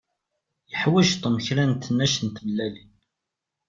[0.69, 2.91] Yuḥwaǧ Tom kra n tnac n tmellalin.